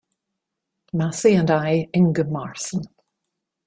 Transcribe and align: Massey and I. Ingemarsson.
Massey 0.93 1.35
and 1.35 1.51
I. 1.51 1.87
Ingemarsson. 1.93 2.85